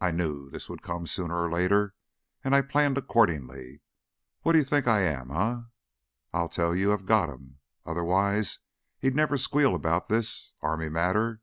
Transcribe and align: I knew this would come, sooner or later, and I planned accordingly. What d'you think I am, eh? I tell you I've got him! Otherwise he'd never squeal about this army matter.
I 0.00 0.12
knew 0.12 0.48
this 0.48 0.68
would 0.68 0.80
come, 0.80 1.08
sooner 1.08 1.34
or 1.36 1.50
later, 1.50 1.96
and 2.44 2.54
I 2.54 2.62
planned 2.62 2.96
accordingly. 2.96 3.80
What 4.42 4.52
d'you 4.52 4.62
think 4.62 4.86
I 4.86 5.00
am, 5.00 5.32
eh? 5.32 5.62
I 6.32 6.46
tell 6.46 6.72
you 6.72 6.92
I've 6.92 7.04
got 7.04 7.30
him! 7.30 7.58
Otherwise 7.84 8.60
he'd 9.00 9.16
never 9.16 9.36
squeal 9.36 9.74
about 9.74 10.08
this 10.08 10.52
army 10.62 10.88
matter. 10.88 11.40